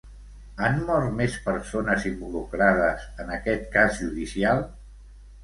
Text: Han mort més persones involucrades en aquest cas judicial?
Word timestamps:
Han 0.67 0.77
mort 0.85 1.11
més 1.19 1.35
persones 1.49 2.07
involucrades 2.13 3.05
en 3.25 3.31
aquest 3.37 3.71
cas 3.77 3.95
judicial? 4.01 4.67